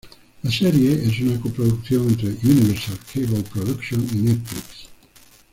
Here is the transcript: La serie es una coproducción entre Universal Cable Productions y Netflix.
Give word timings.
La 0.41 0.49
serie 0.51 0.93
es 0.93 1.19
una 1.19 1.39
coproducción 1.39 2.07
entre 2.09 2.29
Universal 2.49 2.97
Cable 3.13 3.43
Productions 3.43 4.11
y 4.13 4.15
Netflix. 4.17 4.89